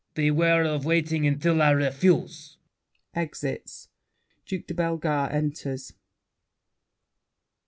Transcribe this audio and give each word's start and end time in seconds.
Beware 0.15 0.65
of 0.65 0.83
waiting 0.83 1.27
until 1.27 1.61
I 1.61 1.69
refuse! 1.69 2.57
[Exits. 3.13 3.89
Duke 4.47 4.65
de 4.65 4.73
Bellegarde 4.73 5.31
enters. 5.31 5.93